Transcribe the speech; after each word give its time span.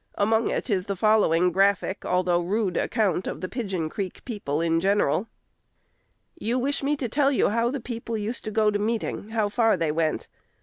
Among 0.15 0.49
it 0.49 0.67
is 0.71 0.87
the 0.87 0.95
following 0.95 1.51
graphic, 1.51 2.03
although 2.05 2.39
rude, 2.41 2.75
account 2.75 3.27
of 3.27 3.39
the 3.39 3.47
Pigeon 3.47 3.87
Creek 3.87 4.25
people 4.25 4.59
in 4.59 4.79
general: 4.79 5.27
"You 6.39 6.57
wish 6.57 6.81
me 6.81 6.97
to 6.97 7.07
tell 7.07 7.31
you 7.31 7.49
how 7.49 7.69
the 7.69 7.79
people 7.79 8.17
used 8.17 8.43
to 8.45 8.49
go 8.51 8.71
to 8.71 8.79
meeting, 8.79 9.29
how 9.29 9.47
far 9.47 9.77
they 9.77 9.91
went. 9.91 10.27